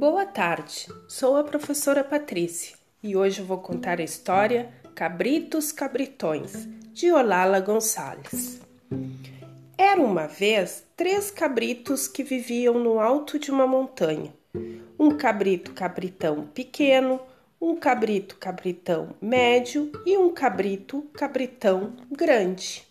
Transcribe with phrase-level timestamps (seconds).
[0.00, 7.12] Boa tarde, sou a professora Patrícia e hoje vou contar a história Cabritos Cabritões, de
[7.12, 8.62] Olala Gonçalves.
[9.76, 14.32] Era uma vez três cabritos que viviam no alto de uma montanha.
[14.98, 17.20] Um cabrito cabritão pequeno,
[17.60, 22.88] um cabrito cabritão médio e um cabrito cabritão grande.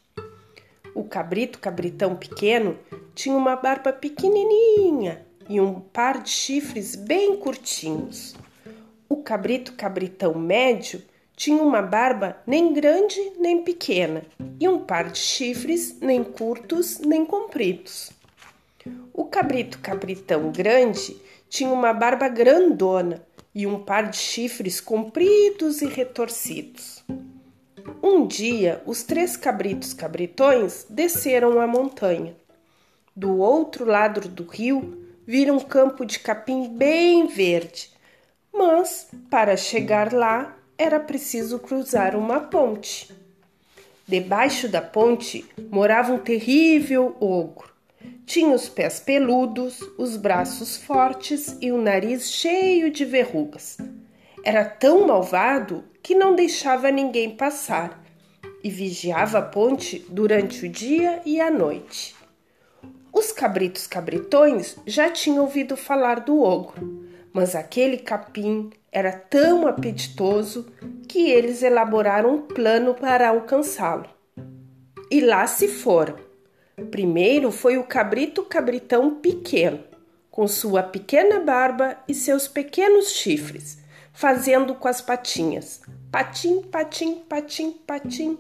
[0.94, 2.78] O cabrito cabritão pequeno
[3.16, 8.36] tinha uma barba pequenininha e um par de chifres bem curtinhos.
[9.10, 11.02] O cabrito cabritão médio
[11.36, 14.24] tinha uma barba nem grande nem pequena
[14.60, 18.12] e um par de chifres nem curtos nem compridos.
[19.12, 21.20] O cabrito cabritão grande
[21.50, 27.04] tinha uma barba grandona e um par de chifres compridos e retorcidos.
[28.04, 32.36] Um dia, os três cabritos cabritões desceram a montanha.
[33.16, 37.92] Do outro lado do rio, vira um campo de capim bem verde,
[38.52, 43.16] mas para chegar lá era preciso cruzar uma ponte.
[44.08, 47.70] Debaixo da ponte morava um terrível ogro.
[48.26, 53.78] Tinha os pés peludos, os braços fortes e o nariz cheio de verrugas.
[54.44, 58.04] Era tão malvado que não deixava ninguém passar
[58.64, 62.19] e vigiava a ponte durante o dia e a noite.
[63.20, 70.72] Os cabritos cabritões já tinham ouvido falar do ogro, mas aquele capim era tão apetitoso
[71.06, 74.06] que eles elaboraram um plano para alcançá-lo.
[75.12, 76.16] E lá se foram.
[76.90, 79.84] Primeiro foi o cabrito cabritão pequeno,
[80.32, 83.80] com sua pequena barba e seus pequenos chifres,
[84.14, 88.38] fazendo com as patinhas patim, patim, patim, patim.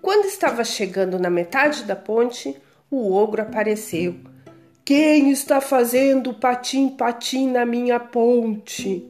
[0.00, 2.56] Quando estava chegando na metade da ponte,
[2.90, 4.16] o ogro apareceu.
[4.84, 9.08] Quem está fazendo patim-patim na minha ponte?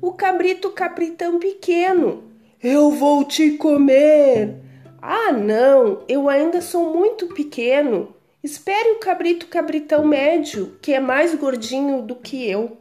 [0.00, 2.22] O cabrito capritão pequeno.
[2.62, 4.54] Eu vou te comer.
[5.02, 8.14] Ah, não, eu ainda sou muito pequeno.
[8.42, 12.76] Espere o cabrito cabritão médio, que é mais gordinho do que eu.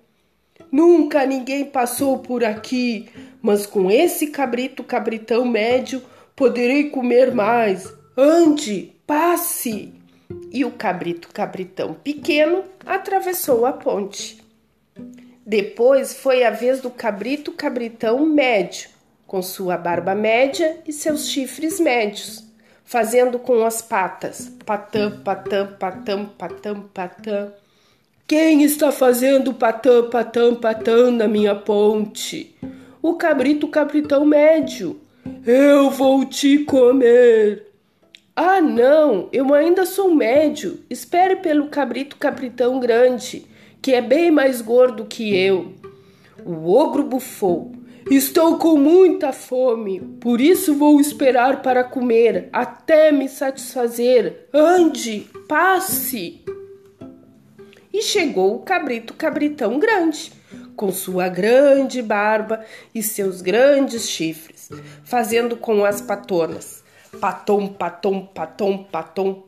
[0.72, 3.10] Nunca ninguém passou por aqui,
[3.42, 6.04] mas com esse cabrito cabritão médio
[6.36, 7.92] poderei comer mais.
[8.16, 10.05] Ande, passe
[10.52, 14.44] e o cabrito cabritão pequeno atravessou a ponte.
[15.46, 18.90] Depois foi a vez do cabrito cabritão médio,
[19.28, 22.44] com sua barba média e seus chifres médios,
[22.84, 27.54] fazendo com as patas patã, patã, patã, patã, patã.
[28.28, 32.56] Quem está fazendo patã, patã, patã na minha ponte?
[33.02, 35.00] O cabrito cabritão médio.
[35.46, 37.75] Eu vou te comer.
[38.38, 40.84] Ah, não, eu ainda sou médio.
[40.90, 43.48] Espere pelo cabrito capritão grande,
[43.82, 45.74] que é bem mais gordo que eu.
[46.44, 47.72] O ogro bufou.
[48.12, 54.48] Estou com muita fome, por isso vou esperar para comer até me satisfazer.
[54.54, 56.44] Ande, passe.
[57.92, 60.34] E chegou o cabrito cabritão grande,
[60.76, 62.64] com sua grande barba
[62.94, 64.70] e seus grandes chifres,
[65.06, 66.85] fazendo com as patonas
[67.20, 69.44] Patom, patom, patom, patom.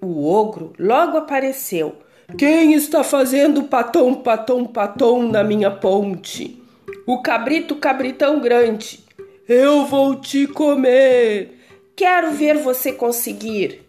[0.00, 1.96] O ogro logo apareceu.
[2.36, 6.62] Quem está fazendo patom, patom, patom na minha ponte?
[7.06, 9.04] O cabrito cabritão grande.
[9.48, 11.58] Eu vou te comer.
[11.94, 13.82] Quero ver você conseguir.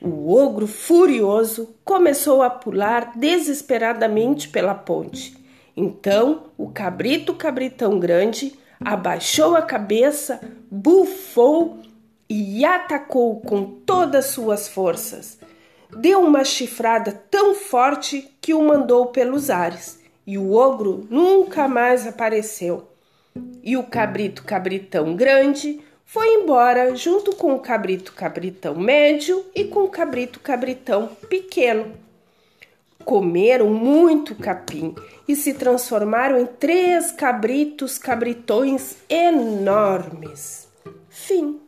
[0.00, 5.36] O ogro, furioso, começou a pular desesperadamente pela ponte.
[5.76, 10.40] Então, o cabrito cabritão grande abaixou a cabeça,
[10.70, 11.78] bufou
[12.28, 15.38] e atacou com todas suas forças.
[15.96, 22.06] Deu uma chifrada tão forte que o mandou pelos ares, e o ogro nunca mais
[22.06, 22.86] apareceu.
[23.62, 29.84] E o cabrito cabritão grande foi embora junto com o cabrito cabritão médio e com
[29.84, 31.92] o cabrito cabritão pequeno.
[33.04, 34.94] Comeram muito capim
[35.26, 40.68] e se transformaram em três cabritos cabritões enormes.
[41.08, 41.67] Fim.